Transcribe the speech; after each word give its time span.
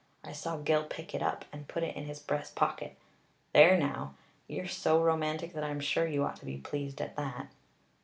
I 0.23 0.31
saw 0.31 0.57
Gil 0.57 0.85
pick 0.85 1.13
it 1.13 1.21
up 1.21 1.45
and 1.53 1.67
put 1.67 1.83
it 1.83 1.95
in 1.95 2.05
his 2.05 2.19
breast 2.19 2.55
pocket. 2.55 2.97
There 3.53 3.77
now. 3.77 4.15
You're 4.47 4.65
so 4.67 4.99
romantic 4.99 5.53
that 5.53 5.63
I'm 5.63 5.79
sure 5.79 6.07
you 6.07 6.23
ought 6.23 6.37
to 6.37 6.45
be 6.47 6.57
pleased 6.57 6.99
at 7.01 7.15
that." 7.17 7.51